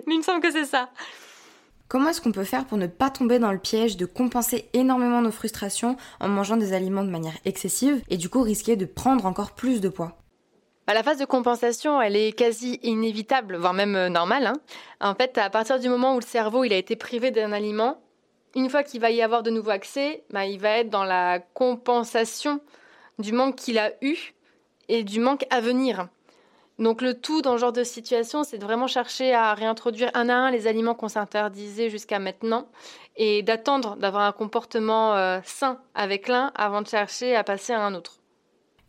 Mais 0.07 0.13
il 0.15 0.17
me 0.17 0.23
semble 0.23 0.41
que 0.41 0.51
c'est 0.51 0.65
ça. 0.65 0.89
Comment 1.87 2.09
est-ce 2.09 2.21
qu'on 2.21 2.31
peut 2.31 2.43
faire 2.43 2.65
pour 2.65 2.77
ne 2.77 2.85
pas 2.85 3.09
tomber 3.09 3.39
dans 3.39 3.51
le 3.51 3.57
piège 3.57 3.97
de 3.97 4.05
compenser 4.05 4.69
énormément 4.73 5.21
nos 5.21 5.31
frustrations 5.31 5.97
en 6.19 6.27
mangeant 6.27 6.55
des 6.55 6.73
aliments 6.73 7.03
de 7.03 7.09
manière 7.09 7.37
excessive 7.45 8.03
et 8.09 8.17
du 8.17 8.29
coup 8.29 8.43
risquer 8.43 8.75
de 8.75 8.85
prendre 8.85 9.25
encore 9.25 9.53
plus 9.53 9.81
de 9.81 9.89
poids? 9.89 10.15
Bah, 10.85 10.93
la 10.93 11.01
phase 11.01 11.17
de 11.17 11.25
compensation, 11.25 11.99
elle 12.01 12.15
est 12.15 12.31
quasi 12.31 12.79
inévitable, 12.83 13.55
voire 13.57 13.73
même 13.73 13.95
euh, 13.95 14.09
normale. 14.09 14.47
Hein. 14.47 14.53
En 15.01 15.15
fait, 15.15 15.37
à 15.37 15.49
partir 15.49 15.79
du 15.79 15.89
moment 15.89 16.15
où 16.15 16.19
le 16.19 16.25
cerveau 16.25 16.63
il 16.63 16.73
a 16.73 16.77
été 16.77 16.95
privé 16.95 17.31
d'un 17.31 17.51
aliment, 17.51 18.01
une 18.55 18.69
fois 18.69 18.83
qu'il 18.83 19.01
va 19.01 19.11
y 19.11 19.21
avoir 19.21 19.43
de 19.43 19.49
nouveau 19.49 19.71
accès, 19.71 20.23
bah, 20.29 20.45
il 20.45 20.59
va 20.59 20.77
être 20.77 20.89
dans 20.89 21.03
la 21.03 21.39
compensation 21.39 22.59
du 23.19 23.33
manque 23.33 23.55
qu'il 23.55 23.77
a 23.77 23.91
eu 24.01 24.33
et 24.87 25.03
du 25.03 25.19
manque 25.19 25.45
à 25.49 25.61
venir. 25.61 26.07
Donc 26.79 27.01
le 27.01 27.13
tout 27.13 27.41
dans 27.41 27.55
ce 27.55 27.61
genre 27.61 27.73
de 27.73 27.83
situation, 27.83 28.43
c'est 28.45 28.57
de 28.57 28.63
vraiment 28.63 28.87
chercher 28.87 29.33
à 29.33 29.53
réintroduire 29.53 30.11
un 30.13 30.29
à 30.29 30.33
un 30.33 30.51
les 30.51 30.65
aliments 30.65 30.95
qu'on 30.95 31.09
s'interdisait 31.09 31.89
jusqu'à 31.89 32.19
maintenant 32.19 32.69
et 33.17 33.43
d'attendre 33.43 33.97
d'avoir 33.97 34.23
un 34.23 34.31
comportement 34.31 35.13
euh, 35.13 35.41
sain 35.43 35.79
avec 35.93 36.29
l'un 36.29 36.53
avant 36.55 36.81
de 36.81 36.87
chercher 36.87 37.35
à 37.35 37.43
passer 37.43 37.73
à 37.73 37.85
un 37.85 37.93
autre. 37.93 38.19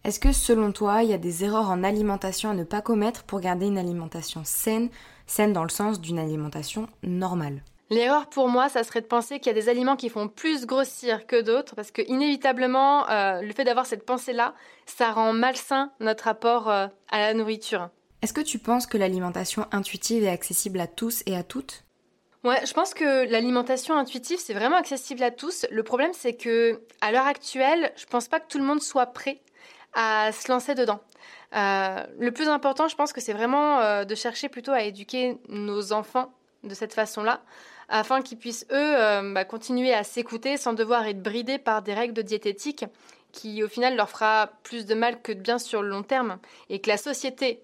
Est-ce 0.05 0.21
que 0.21 0.33
selon 0.33 0.71
toi, 0.71 1.03
il 1.03 1.11
y 1.11 1.15
a 1.15 1.19
des 1.19 1.45
erreurs 1.45 1.69
en 1.69 1.83
alimentation 1.83 2.51
à 2.51 2.55
ne 2.55 2.65
pas 2.65 2.81
commettre 2.81 3.25
pour 3.25 3.41
garder 3.41 3.67
une 3.67 3.77
alimentation 3.77 4.43
saine, 4.45 4.89
saine 5.27 5.53
dans 5.53 5.65
le 5.65 5.69
sens 5.69 6.01
d'une 6.01 6.21
alimentation 6.21 6.87
normale 7.03 7.63
L'erreur 7.91 8.29
pour 8.29 8.49
moi, 8.49 8.69
ça 8.69 8.85
serait 8.85 9.01
de 9.01 9.07
penser 9.07 9.41
qu'il 9.41 9.49
y 9.49 9.51
a 9.51 9.61
des 9.61 9.69
aliments 9.69 9.97
qui 9.97 10.09
font 10.09 10.29
plus 10.29 10.65
grossir 10.65 11.27
que 11.27 11.41
d'autres, 11.41 11.75
parce 11.75 11.91
que 11.91 12.03
inévitablement, 12.03 13.11
euh, 13.11 13.43
le 13.43 13.53
fait 13.53 13.65
d'avoir 13.65 13.85
cette 13.85 14.07
pensée-là, 14.07 14.55
ça 14.87 15.11
rend 15.11 15.33
malsain 15.33 15.91
notre 15.99 16.25
rapport 16.25 16.71
euh, 16.71 16.87
à 17.11 17.19
la 17.19 17.35
nourriture. 17.35 17.91
Est-ce 18.23 18.33
que 18.33 18.41
tu 18.41 18.61
penses 18.61 18.87
que 18.87 18.97
l'alimentation 18.97 19.67
intuitive 19.73 20.23
est 20.23 20.31
accessible 20.31 20.79
à 20.79 20.87
tous 20.87 21.25
et 21.27 21.37
à 21.37 21.43
toutes? 21.43 21.85
Ouais, 22.45 22.65
je 22.65 22.73
pense 22.73 22.95
que 22.95 23.29
l'alimentation 23.29 23.99
intuitive, 23.99 24.39
c'est 24.39 24.55
vraiment 24.55 24.77
accessible 24.77 25.25
à 25.25 25.33
tous. 25.33 25.67
Le 25.73 25.83
problème, 25.83 26.13
c'est 26.13 26.35
que 26.35 26.81
à 27.01 27.11
l'heure 27.11 27.27
actuelle, 27.27 27.93
je 27.97 28.07
pense 28.07 28.29
pas 28.29 28.39
que 28.39 28.47
tout 28.47 28.59
le 28.59 28.65
monde 28.65 28.81
soit 28.81 29.07
prêt 29.07 29.41
à 29.95 30.31
se 30.31 30.51
lancer 30.51 30.77
dedans. 30.77 31.01
Euh, 31.57 32.07
le 32.21 32.31
plus 32.31 32.49
important, 32.49 32.87
je 32.87 32.95
pense 32.95 33.13
que 33.13 33.21
c'est 33.21 33.33
vraiment 33.33 34.05
de 34.05 34.15
chercher 34.15 34.49
plutôt 34.49 34.71
à 34.71 34.85
éduquer 34.85 35.37
nos 35.49 35.93
enfants 35.93 36.33
de 36.65 36.75
cette 36.75 36.95
façon-là, 36.95 37.43
afin 37.89 38.23
qu'ils 38.23 38.39
puissent, 38.39 38.67
eux, 38.71 38.97
euh, 38.99 39.33
bah, 39.33 39.45
continuer 39.45 39.93
à 39.93 40.05
s'écouter 40.05 40.57
sans 40.57 40.73
devoir 40.73 41.07
être 41.07 41.23
bridés 41.23 41.59
par 41.59 41.83
des 41.83 41.95
règles 41.95 42.15
de 42.15 42.23
diététique 42.23 42.85
qui, 43.33 43.63
au 43.63 43.69
final, 43.69 43.97
leur 43.97 44.11
fera 44.11 44.51
plus 44.63 44.87
de 44.87 44.95
mal 44.95 45.23
que 45.23 45.33
de 45.33 45.41
bien 45.41 45.59
sur 45.59 45.83
le 45.83 45.89
long 45.89 46.03
terme, 46.03 46.39
et 46.69 46.81
que 46.81 46.91
la 46.91 46.97
société 46.97 47.63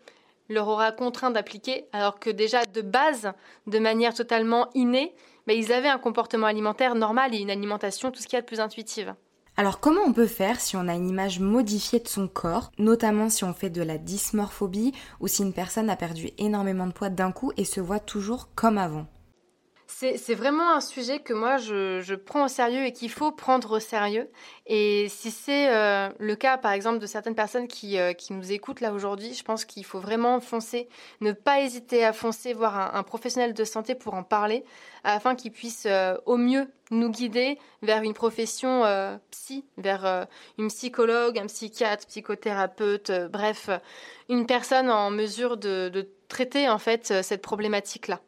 leur 0.48 0.68
aura 0.68 0.92
contraint 0.92 1.30
d'appliquer, 1.30 1.86
alors 1.92 2.20
que 2.20 2.30
déjà, 2.30 2.64
de 2.66 2.82
base, 2.82 3.32
de 3.66 3.78
manière 3.78 4.14
totalement 4.14 4.68
innée, 4.74 5.14
bah, 5.46 5.54
ils 5.54 5.72
avaient 5.72 5.88
un 5.88 5.98
comportement 5.98 6.46
alimentaire 6.46 6.94
normal 6.94 7.34
et 7.34 7.38
une 7.38 7.50
alimentation 7.50 8.10
tout 8.10 8.20
ce 8.20 8.26
qu'il 8.26 8.36
y 8.36 8.38
a 8.38 8.42
de 8.42 8.46
plus 8.46 8.60
intuitive. 8.60 9.14
Alors 9.58 9.80
comment 9.80 10.02
on 10.06 10.12
peut 10.12 10.26
faire 10.26 10.60
si 10.60 10.76
on 10.76 10.86
a 10.86 10.94
une 10.94 11.08
image 11.08 11.40
modifiée 11.40 11.98
de 11.98 12.08
son 12.08 12.28
corps, 12.28 12.70
notamment 12.78 13.30
si 13.30 13.42
on 13.42 13.54
fait 13.54 13.70
de 13.70 13.82
la 13.82 13.96
dysmorphobie 13.96 14.92
ou 15.20 15.28
si 15.28 15.42
une 15.42 15.54
personne 15.54 15.88
a 15.88 15.96
perdu 15.96 16.28
énormément 16.36 16.86
de 16.86 16.92
poids 16.92 17.08
d'un 17.08 17.32
coup 17.32 17.52
et 17.56 17.64
se 17.64 17.80
voit 17.80 18.00
toujours 18.00 18.50
comme 18.54 18.76
avant? 18.76 19.06
C'est 19.88 20.34
vraiment 20.34 20.74
un 20.74 20.80
sujet 20.80 21.20
que 21.20 21.32
moi 21.32 21.58
je, 21.58 22.14
prends 22.14 22.46
au 22.46 22.48
sérieux 22.48 22.84
et 22.84 22.92
qu'il 22.92 23.10
faut 23.10 23.30
prendre 23.30 23.76
au 23.76 23.80
sérieux. 23.80 24.28
Et 24.66 25.08
si 25.08 25.30
c'est 25.30 25.68
euh, 25.70 26.08
le 26.18 26.34
cas, 26.34 26.58
par 26.58 26.72
exemple, 26.72 26.98
de 26.98 27.06
certaines 27.06 27.34
personnes 27.34 27.68
qui, 27.68 27.98
euh, 27.98 28.12
qui 28.12 28.32
nous 28.32 28.52
écoutent 28.52 28.80
là 28.80 28.92
aujourd'hui, 28.92 29.32
je 29.32 29.44
pense 29.44 29.64
qu'il 29.64 29.84
faut 29.84 30.00
vraiment 30.00 30.40
foncer, 30.40 30.88
ne 31.20 31.32
pas 31.32 31.60
hésiter 31.60 32.04
à 32.04 32.12
foncer, 32.12 32.52
voir 32.52 32.94
un, 32.94 33.02
professionnel 33.04 33.54
de 33.54 33.64
santé 33.64 33.94
pour 33.94 34.14
en 34.14 34.24
parler, 34.24 34.64
afin 35.04 35.36
qu'il 35.36 35.52
puisse 35.52 35.86
euh, 35.86 36.16
au 36.26 36.36
mieux 36.36 36.68
nous 36.90 37.10
guider 37.10 37.58
vers 37.82 38.02
une 38.02 38.14
profession 38.14 38.82
psy, 39.30 39.64
vers 39.76 40.26
une 40.56 40.68
psychologue, 40.68 41.36
un 41.36 41.46
psychiatre, 41.46 42.06
psychothérapeute, 42.06 43.10
bref, 43.30 43.70
une 44.28 44.46
personne 44.46 44.88
en 44.88 45.10
mesure 45.10 45.56
de 45.56 46.08
traiter 46.28 46.68
en 46.68 46.78
fait 46.78 47.22
cette 47.22 47.42
problématique-là. 47.42 48.20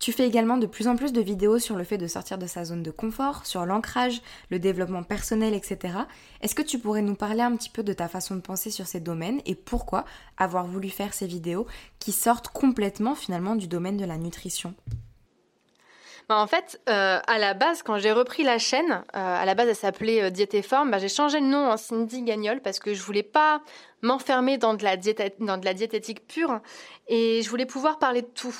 Tu 0.00 0.12
fais 0.12 0.26
également 0.26 0.56
de 0.56 0.64
plus 0.64 0.88
en 0.88 0.96
plus 0.96 1.12
de 1.12 1.20
vidéos 1.20 1.58
sur 1.58 1.76
le 1.76 1.84
fait 1.84 1.98
de 1.98 2.06
sortir 2.06 2.38
de 2.38 2.46
sa 2.46 2.64
zone 2.64 2.82
de 2.82 2.90
confort, 2.90 3.44
sur 3.44 3.66
l'ancrage, 3.66 4.22
le 4.48 4.58
développement 4.58 5.02
personnel, 5.02 5.52
etc. 5.52 5.92
Est-ce 6.40 6.54
que 6.54 6.62
tu 6.62 6.78
pourrais 6.78 7.02
nous 7.02 7.14
parler 7.14 7.42
un 7.42 7.54
petit 7.54 7.68
peu 7.68 7.82
de 7.82 7.92
ta 7.92 8.08
façon 8.08 8.34
de 8.34 8.40
penser 8.40 8.70
sur 8.70 8.86
ces 8.86 9.00
domaines 9.00 9.42
et 9.44 9.54
pourquoi 9.54 10.06
avoir 10.38 10.66
voulu 10.66 10.88
faire 10.88 11.12
ces 11.12 11.26
vidéos 11.26 11.66
qui 11.98 12.12
sortent 12.12 12.48
complètement 12.48 13.14
finalement 13.14 13.56
du 13.56 13.68
domaine 13.68 13.98
de 13.98 14.06
la 14.06 14.16
nutrition? 14.16 14.74
Bah, 16.30 16.38
en 16.38 16.46
fait, 16.46 16.80
euh, 16.88 17.18
à 17.26 17.38
la 17.38 17.54
base, 17.54 17.82
quand 17.82 17.98
j'ai 17.98 18.12
repris 18.12 18.44
la 18.44 18.58
chaîne, 18.58 18.92
euh, 18.92 19.02
à 19.14 19.44
la 19.44 19.56
base 19.56 19.68
elle 19.68 19.74
s'appelait 19.74 20.22
euh, 20.22 20.30
Diète 20.30 20.54
et 20.54 20.62
Forme, 20.62 20.92
bah, 20.92 20.98
j'ai 20.98 21.08
changé 21.08 21.40
le 21.40 21.46
nom 21.46 21.68
en 21.68 21.76
Cindy 21.76 22.22
Gagnol 22.22 22.60
parce 22.60 22.78
que 22.78 22.94
je 22.94 23.02
voulais 23.02 23.24
pas 23.24 23.62
m'enfermer 24.02 24.56
dans 24.56 24.74
de 24.74 24.84
la 24.84 24.94
la 24.94 25.74
diététique 25.74 26.28
pure 26.28 26.60
et 27.08 27.42
je 27.42 27.50
voulais 27.50 27.66
pouvoir 27.66 27.98
parler 27.98 28.22
de 28.22 28.28
tout. 28.28 28.54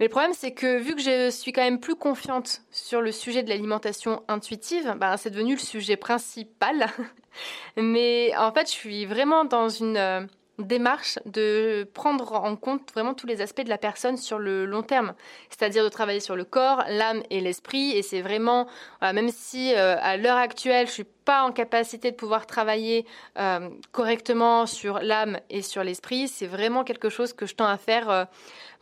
Mais 0.00 0.06
le 0.06 0.10
problème, 0.10 0.32
c'est 0.32 0.52
que 0.52 0.78
vu 0.78 0.94
que 0.94 1.02
je 1.02 1.28
suis 1.28 1.52
quand 1.52 1.60
même 1.60 1.80
plus 1.80 1.96
confiante 1.96 2.62
sur 2.70 3.02
le 3.02 3.12
sujet 3.12 3.42
de 3.42 3.50
l'alimentation 3.50 4.22
intuitive, 4.28 4.94
bah, 4.96 5.18
c'est 5.18 5.28
devenu 5.28 5.56
le 5.56 5.60
sujet 5.60 5.96
principal. 5.96 6.86
Mais 7.76 8.34
en 8.38 8.54
fait, 8.54 8.68
je 8.68 8.72
suis 8.72 9.04
vraiment 9.04 9.44
dans 9.44 9.68
une 9.68 10.30
démarche 10.58 11.18
de 11.24 11.88
prendre 11.94 12.34
en 12.34 12.56
compte 12.56 12.92
vraiment 12.92 13.14
tous 13.14 13.26
les 13.26 13.40
aspects 13.40 13.62
de 13.62 13.68
la 13.68 13.78
personne 13.78 14.16
sur 14.16 14.38
le 14.38 14.66
long 14.66 14.82
terme, 14.82 15.14
c'est-à-dire 15.48 15.82
de 15.82 15.88
travailler 15.88 16.20
sur 16.20 16.36
le 16.36 16.44
corps, 16.44 16.84
l'âme 16.88 17.22
et 17.30 17.40
l'esprit. 17.40 17.92
Et 17.92 18.02
c'est 18.02 18.20
vraiment, 18.20 18.66
même 19.00 19.30
si 19.30 19.74
euh, 19.74 19.96
à 20.00 20.16
l'heure 20.16 20.36
actuelle, 20.36 20.86
je 20.86 20.92
suis 20.92 21.06
pas 21.24 21.42
en 21.42 21.52
capacité 21.52 22.10
de 22.10 22.16
pouvoir 22.16 22.46
travailler 22.46 23.06
euh, 23.38 23.70
correctement 23.92 24.66
sur 24.66 24.98
l'âme 24.98 25.38
et 25.50 25.62
sur 25.62 25.84
l'esprit, 25.84 26.28
c'est 26.28 26.46
vraiment 26.46 26.84
quelque 26.84 27.08
chose 27.08 27.32
que 27.32 27.46
je 27.46 27.54
tends 27.54 27.66
à 27.66 27.78
faire 27.78 28.28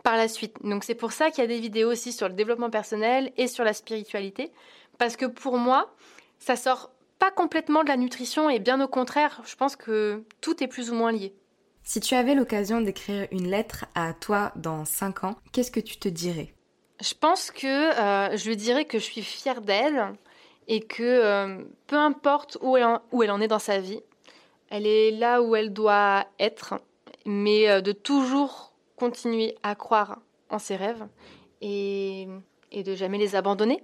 par 0.03 0.17
la 0.17 0.29
suite. 0.29 0.57
Donc 0.63 0.85
c'est 0.85 0.95
pour 0.95 1.13
ça 1.13 1.31
qu'il 1.31 1.43
y 1.43 1.45
a 1.45 1.49
des 1.49 1.61
vidéos 1.61 1.91
aussi 1.91 2.13
sur 2.13 2.29
le 2.29 2.35
développement 2.35 2.71
personnel 2.71 3.33
et 3.37 3.47
sur 3.47 3.65
la 3.65 3.73
spiritualité, 3.73 4.51
parce 4.99 5.17
que 5.17 5.27
pour 5.27 5.59
moi, 5.59 5.95
ça 6.39 6.57
sort 6.57 6.91
pas 7.19 7.31
complètement 7.31 7.83
de 7.83 7.89
la 7.89 7.97
nutrition 7.97 8.49
et 8.49 8.59
bien 8.59 8.81
au 8.81 8.89
contraire, 8.89 9.43
je 9.45 9.55
pense 9.55 9.77
que 9.77 10.25
tout 10.41 10.63
est 10.65 10.69
plus 10.69 10.91
ou 10.91 10.95
moins 10.95 11.13
lié. 11.13 11.35
Si 11.93 11.99
tu 11.99 12.15
avais 12.15 12.37
l'occasion 12.37 12.81
d'écrire 12.81 13.27
une 13.33 13.51
lettre 13.51 13.87
à 13.97 14.13
toi 14.13 14.53
dans 14.55 14.85
5 14.85 15.25
ans, 15.25 15.35
qu'est-ce 15.51 15.73
que 15.73 15.81
tu 15.81 15.97
te 15.97 16.09
dirais? 16.09 16.55
Je 17.01 17.15
pense 17.15 17.51
que 17.51 17.67
euh, 17.67 18.37
je 18.37 18.49
lui 18.49 18.57
dirais 18.57 18.85
que 18.85 19.01
je 19.01 19.03
suis 19.03 19.23
fière 19.23 19.61
d'elle 19.61 20.13
et 20.69 20.83
que 20.83 21.03
euh, 21.03 21.65
peu 21.89 21.97
importe 21.97 22.59
où 22.61 22.77
elle, 22.77 22.85
en, 22.85 23.41
est 23.41 23.49
dans 23.49 23.59
sa 23.59 23.81
vie, 23.81 24.01
elle 24.69 24.87
est 24.87 25.11
là 25.11 25.43
où 25.43 25.57
elle 25.57 25.73
doit 25.73 26.27
être, 26.39 26.81
mais 27.27 27.69
euh, 27.69 27.81
de 27.81 27.91
toujours 27.91 28.73
continuer 28.95 29.57
à 29.65 29.75
croire 29.75 30.21
en 30.49 30.61
ses 30.61 30.77
rêves 30.77 31.09
et, 31.61 32.29
de 32.73 32.95
jamais 32.95 33.19
les 33.19 33.35
abandonner. 33.35 33.83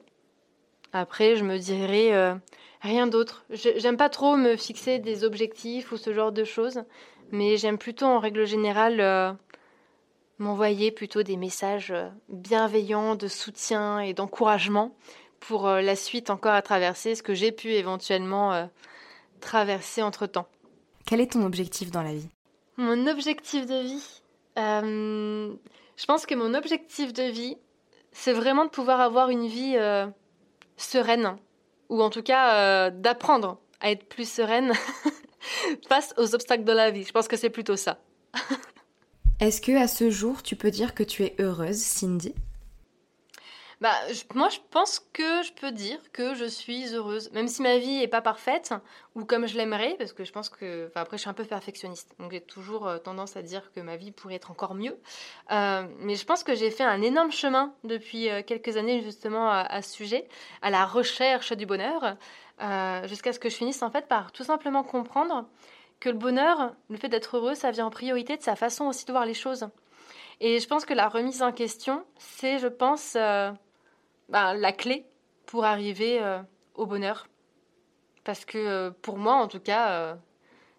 Après, 0.93 1.35
je 1.35 1.43
me 1.43 1.59
dirais 1.59 2.39
rien 2.83 3.09
d'autre. 3.09 3.45
J'aime 3.51 3.97
pas 3.97 4.09
trop 4.09 4.37
me 4.37 4.57
fixer 4.57 5.01
des 5.01 5.25
objectifs 5.25 5.91
ou 5.91 5.97
ce 5.97 6.13
genre 6.13 6.31
de 6.31 6.45
choses, 6.45 6.85
mais 7.31 7.57
j'aime 7.57 7.79
plutôt 7.79 8.07
en 8.07 8.19
règle 8.19 8.47
générale 8.47 9.01
euh, 9.01 9.33
m'envoyer 10.39 10.91
plutôt 10.91 11.23
des 11.23 11.37
messages 11.37 11.91
euh, 11.91 12.09
bienveillants, 12.29 13.15
de 13.15 13.29
soutien 13.29 14.01
et 14.01 14.15
d'encouragement 14.15 14.95
pour 15.41 15.69
la 15.69 15.95
suite 15.95 16.31
encore 16.31 16.55
à 16.55 16.63
traverser, 16.63 17.15
ce 17.15 17.23
que 17.23 17.35
j'ai 17.35 17.53
pu 17.53 17.69
éventuellement 17.69 18.69
traverser 19.41 20.03
entre-temps. 20.03 20.49
Quel 21.05 21.21
est 21.21 21.33
ton 21.33 21.45
objectif 21.45 21.93
dans 21.93 22.03
la 22.03 22.15
vie? 22.15 22.29
Mon 22.79 23.07
objectif 23.07 23.67
de 23.67 23.81
vie 23.83 24.23
euh, 24.59 25.55
je 25.97 26.07
pense 26.07 26.27
que 26.27 26.35
mon 26.35 26.55
objectif 26.55 27.13
de 27.13 27.25
vie, 27.25 27.57
c'est 28.13 28.33
vraiment 28.33 28.65
de 28.65 28.71
pouvoir 28.71 29.01
avoir 29.01 29.31
une 29.31 29.47
vie 29.47 29.75
euh, 29.77 30.07
sereine, 30.77 31.37
ou 31.89 32.03
en 32.03 32.11
tout 32.11 32.23
cas 32.23 32.55
euh, 32.55 32.91
d'apprendre 32.91 33.59
à 33.81 33.91
être 33.91 34.09
plus 34.09 34.29
sereine 34.29 34.73
face 35.89 36.15
aux 36.17 36.35
obstacles 36.35 36.65
de 36.65 36.73
la 36.73 36.91
vie. 36.91 37.05
Je 37.05 37.13
pense 37.13 37.29
que 37.29 37.37
c'est 37.37 37.51
plutôt 37.51 37.77
ça. 37.77 37.99
Est-ce 39.41 39.61
que 39.61 39.73
à 39.73 39.87
ce 39.87 40.11
jour, 40.11 40.43
tu 40.43 40.57
peux 40.57 40.71
dire 40.71 40.95
que 40.95 41.03
tu 41.03 41.23
es 41.23 41.35
heureuse, 41.39 41.77
Cindy? 41.77 42.35
Bah, 43.83 43.93
moi, 44.35 44.49
je 44.49 44.59
pense 44.71 45.01
que 45.13 45.43
je 45.43 45.53
peux 45.53 45.71
dire 45.71 45.99
que 46.13 46.35
je 46.35 46.47
suis 46.47 46.95
heureuse, 46.95 47.31
même 47.33 47.47
si 47.47 47.61
ma 47.61 47.77
vie 47.77 48.03
est 48.03 48.09
pas 48.09 48.23
parfaite 48.23 48.73
ou 49.15 49.27
comme 49.27 49.47
je 49.47 49.59
l'aimerais, 49.59 49.97
parce 49.99 50.15
que 50.15 50.25
je 50.25 50.33
pense 50.33 50.49
que, 50.49 50.87
enfin, 50.87 51.03
après, 51.03 51.19
je 51.19 51.23
suis 51.23 51.31
un 51.31 51.35
peu 51.35 51.45
perfectionniste, 51.45 52.15
donc 52.19 52.33
j'ai 52.33 52.41
toujours 52.41 52.89
euh, 52.89 52.97
tendance 52.97 53.37
à 53.37 53.43
dire 53.43 53.71
que 53.73 53.81
ma 53.81 53.97
vie 53.97 54.13
pourrait 54.13 54.37
être 54.37 54.51
encore 54.51 54.75
mieux. 54.75 54.99
Euh, 55.53 55.87
mais 55.99 56.15
je 56.15 56.25
pense 56.25 56.43
que 56.43 56.55
j'ai 56.55 56.71
fait 56.71 56.85
un 56.85 57.03
énorme 57.03 57.31
chemin 57.31 57.75
depuis 57.85 58.31
euh, 58.31 58.43
quelques 58.43 58.79
années 58.79 59.03
justement 59.03 59.51
à, 59.51 59.83
ce 59.83 59.93
sujet, 59.93 60.27
à 60.63 60.71
la 60.71 60.87
recherche 60.87 61.53
du 61.53 61.67
bonheur, 61.67 62.17
jusqu'à 63.05 63.35
ce 63.35 63.39
que 63.39 63.51
je 63.51 63.57
finisse 63.57 63.83
en 63.83 63.91
fait 63.91 64.09
par 64.09 64.33
tout 64.33 64.45
simplement 64.45 64.83
comprendre 64.85 65.47
que 66.01 66.09
le 66.09 66.17
bonheur, 66.17 66.73
le 66.89 66.97
fait 66.97 67.09
d'être 67.09 67.37
heureux, 67.37 67.55
ça 67.55 67.71
vient 67.71 67.87
en 67.87 67.91
priorité 67.91 68.39
de 68.39 68.43
sa 68.43 68.57
façon 68.57 68.87
aussi 68.87 69.05
de 69.05 69.13
voir 69.13 69.27
les 69.27 69.35
choses. 69.35 69.69
Et 70.41 70.61
je 70.61 70.67
pense 70.67 70.87
que 70.87 70.95
la 70.95 71.09
remise 71.09 71.43
en 71.43 71.53
question, 71.53 72.05
c'est, 72.19 72.59
je 72.59 72.69
pense, 72.69 73.17
bah, 74.29 74.55
la 74.55 74.73
clé 74.73 75.07
pour 75.47 75.65
arriver 75.65 76.21
euh, 76.21 76.41
au 76.75 76.87
bonheur. 76.87 77.29
Parce 78.25 78.45
que 78.45 78.59
euh, 78.59 78.91
pour 79.03 79.19
moi, 79.19 79.35
en 79.35 79.49
tout 79.49 79.61
cas, 79.61 79.91
euh, 79.91 80.15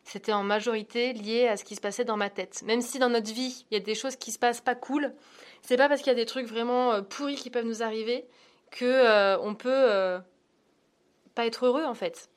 c'était 0.03 0.33
en 0.33 0.43
majorité 0.43 1.13
lié 1.13 1.47
à 1.47 1.57
ce 1.57 1.63
qui 1.63 1.75
se 1.75 1.81
passait 1.81 2.05
dans 2.05 2.17
ma 2.17 2.29
tête. 2.29 2.63
Même 2.65 2.81
si 2.81 2.99
dans 2.99 3.09
notre 3.09 3.33
vie, 3.33 3.65
il 3.71 3.75
y 3.75 3.77
a 3.77 3.83
des 3.83 3.95
choses 3.95 4.15
qui 4.15 4.31
se 4.31 4.39
passent 4.39 4.61
pas 4.61 4.75
cool, 4.75 5.13
c'est 5.61 5.77
pas 5.77 5.87
parce 5.87 6.01
qu'il 6.01 6.11
y 6.11 6.15
a 6.15 6.19
des 6.19 6.25
trucs 6.25 6.47
vraiment 6.47 7.01
pourris 7.03 7.35
qui 7.35 7.49
peuvent 7.49 7.65
nous 7.65 7.83
arriver 7.83 8.27
que 8.69 9.37
on 9.41 9.55
peut 9.55 10.19
pas 11.35 11.45
être 11.45 11.65
heureux 11.65 11.85
en 11.85 11.93
fait. 11.93 12.29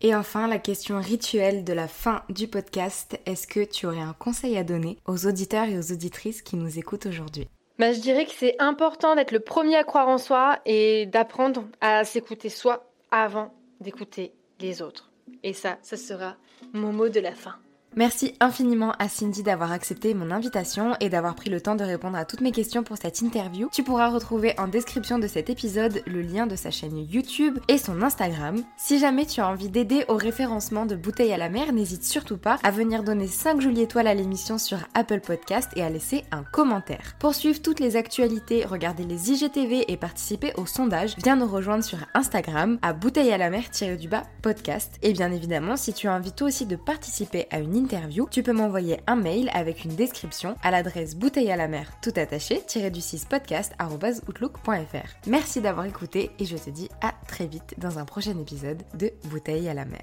Et 0.00 0.16
enfin, 0.16 0.48
la 0.48 0.58
question 0.58 1.00
rituelle 1.00 1.62
de 1.62 1.72
la 1.72 1.86
fin 1.86 2.24
du 2.28 2.48
podcast, 2.48 3.20
est-ce 3.24 3.46
que 3.46 3.64
tu 3.64 3.86
aurais 3.86 4.00
un 4.00 4.14
conseil 4.14 4.56
à 4.58 4.64
donner 4.64 4.98
aux 5.06 5.26
auditeurs 5.26 5.66
et 5.66 5.78
aux 5.78 5.92
auditrices 5.92 6.42
qui 6.42 6.56
nous 6.56 6.78
écoutent 6.78 7.06
aujourd'hui? 7.06 7.48
Bah, 7.82 7.92
Je 7.92 7.98
dirais 7.98 8.26
que 8.26 8.30
c'est 8.32 8.54
important 8.60 9.16
d'être 9.16 9.32
le 9.32 9.40
premier 9.40 9.74
à 9.74 9.82
croire 9.82 10.08
en 10.08 10.16
soi 10.16 10.60
et 10.66 11.06
d'apprendre 11.06 11.64
à 11.80 12.04
s'écouter 12.04 12.48
soi 12.48 12.88
avant 13.10 13.52
d'écouter 13.80 14.32
les 14.60 14.82
autres. 14.82 15.10
Et 15.42 15.52
ça, 15.52 15.78
ce 15.82 15.96
sera 15.96 16.36
mon 16.72 16.92
mot 16.92 17.08
de 17.08 17.18
la 17.18 17.32
fin. 17.32 17.56
Merci 17.94 18.34
infiniment 18.40 18.92
à 18.98 19.10
Cindy 19.10 19.42
d'avoir 19.42 19.70
accepté 19.70 20.14
mon 20.14 20.30
invitation 20.30 20.96
et 21.00 21.10
d'avoir 21.10 21.34
pris 21.34 21.50
le 21.50 21.60
temps 21.60 21.74
de 21.74 21.84
répondre 21.84 22.16
à 22.16 22.24
toutes 22.24 22.40
mes 22.40 22.50
questions 22.50 22.82
pour 22.82 22.96
cette 22.96 23.20
interview. 23.20 23.68
Tu 23.70 23.82
pourras 23.82 24.08
retrouver 24.08 24.54
en 24.58 24.66
description 24.66 25.18
de 25.18 25.26
cet 25.26 25.50
épisode 25.50 26.02
le 26.06 26.22
lien 26.22 26.46
de 26.46 26.56
sa 26.56 26.70
chaîne 26.70 26.96
YouTube 26.96 27.58
et 27.68 27.76
son 27.76 28.00
Instagram. 28.00 28.62
Si 28.78 28.98
jamais 28.98 29.26
tu 29.26 29.42
as 29.42 29.48
envie 29.48 29.68
d'aider 29.68 30.06
au 30.08 30.16
référencement 30.16 30.86
de 30.86 30.96
Bouteilles 30.96 31.34
à 31.34 31.36
la 31.36 31.50
mer, 31.50 31.70
n'hésite 31.74 32.04
surtout 32.04 32.38
pas 32.38 32.58
à 32.62 32.70
venir 32.70 33.04
donner 33.04 33.26
5 33.26 33.60
jolies 33.60 33.82
étoiles 33.82 34.06
à 34.06 34.14
l'émission 34.14 34.56
sur 34.56 34.78
Apple 34.94 35.20
Podcast 35.20 35.70
et 35.76 35.82
à 35.82 35.90
laisser 35.90 36.24
un 36.30 36.44
commentaire. 36.44 37.14
Pour 37.18 37.34
suivre 37.34 37.60
toutes 37.60 37.80
les 37.80 37.96
actualités, 37.96 38.64
regarder 38.64 39.04
les 39.04 39.32
IGTV 39.32 39.92
et 39.92 39.98
participer 39.98 40.54
au 40.56 40.64
sondage, 40.64 41.14
viens 41.22 41.36
nous 41.36 41.46
rejoindre 41.46 41.84
sur 41.84 41.98
Instagram 42.14 42.78
à 42.80 42.94
Bouteilles 42.94 43.32
à 43.32 43.38
la 43.38 43.50
mer-du-bas 43.50 44.22
podcast. 44.40 44.94
Et 45.02 45.12
bien 45.12 45.30
évidemment, 45.30 45.76
si 45.76 45.92
tu 45.92 46.08
as 46.08 46.14
envie 46.14 46.32
toi 46.32 46.48
aussi 46.48 46.64
de 46.64 46.76
participer 46.76 47.46
à 47.50 47.58
une 47.58 47.81
interview, 47.82 48.28
tu 48.30 48.42
peux 48.42 48.52
m'envoyer 48.52 49.00
un 49.06 49.16
mail 49.16 49.50
avec 49.52 49.84
une 49.84 49.96
description 49.96 50.56
à 50.62 50.70
l'adresse 50.70 51.16
bouteille 51.16 51.50
à 51.50 51.56
la 51.56 51.68
mer 51.68 51.90
tout 52.00 52.12
attaché 52.16 52.62
du 52.90 53.00
6 53.00 53.26
podcast@outlook.fr. 53.26 55.26
Merci 55.26 55.60
d'avoir 55.60 55.86
écouté 55.86 56.30
et 56.38 56.44
je 56.44 56.56
te 56.56 56.70
dis 56.70 56.88
à 57.00 57.12
très 57.26 57.46
vite 57.46 57.74
dans 57.78 57.98
un 57.98 58.04
prochain 58.04 58.38
épisode 58.38 58.82
de 58.94 59.10
Bouteille 59.24 59.68
à 59.68 59.74
la 59.74 59.84
mer. 59.84 60.00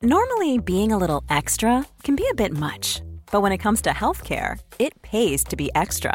Normally, 0.00 0.58
being 0.58 0.92
a 0.92 0.96
little 0.96 1.24
extra 1.28 1.84
can 2.04 2.14
be 2.14 2.24
a 2.30 2.34
bit 2.34 2.52
much, 2.52 3.02
but 3.32 3.42
when 3.42 3.52
it 3.52 3.58
comes 3.58 3.82
to 3.82 3.90
healthcare, 3.90 4.58
it 4.78 4.92
pays 5.02 5.42
to 5.44 5.56
be 5.56 5.70
extra. 5.74 6.14